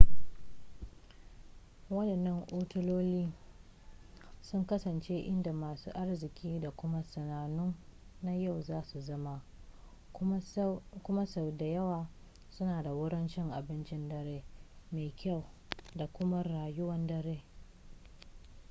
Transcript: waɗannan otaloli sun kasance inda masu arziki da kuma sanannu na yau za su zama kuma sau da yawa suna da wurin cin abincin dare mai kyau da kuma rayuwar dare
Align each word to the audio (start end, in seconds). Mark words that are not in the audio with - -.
waɗannan 1.95 2.39
otaloli 2.59 3.23
sun 4.47 4.63
kasance 4.69 5.15
inda 5.31 5.53
masu 5.53 5.89
arziki 6.01 6.59
da 6.59 6.71
kuma 6.71 7.03
sanannu 7.03 7.73
na 8.21 8.33
yau 8.35 8.61
za 8.61 8.83
su 8.83 9.01
zama 9.01 9.41
kuma 11.03 11.25
sau 11.25 11.51
da 11.57 11.65
yawa 11.65 12.09
suna 12.49 12.83
da 12.83 12.93
wurin 12.93 13.27
cin 13.27 13.51
abincin 13.51 14.09
dare 14.09 14.43
mai 14.91 15.11
kyau 15.15 15.43
da 15.95 16.07
kuma 16.07 16.43
rayuwar 16.43 17.07
dare 17.07 17.43